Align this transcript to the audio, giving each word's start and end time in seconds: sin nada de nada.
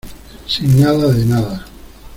sin 0.47 0.81
nada 0.81 1.13
de 1.13 1.25
nada. 1.27 1.63